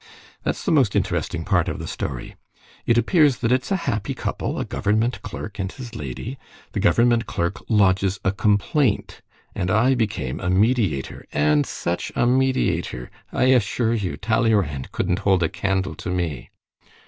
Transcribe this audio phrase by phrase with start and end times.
[0.41, 2.35] "That's the most interesting part of the story.
[2.87, 6.39] It appears that it's a happy couple, a government clerk and his lady.
[6.71, 9.21] The government clerk lodges a complaint,
[9.53, 13.11] and I became a mediator, and such a mediator!...
[13.31, 16.49] I assure you Talleyrand couldn't hold a candle to me."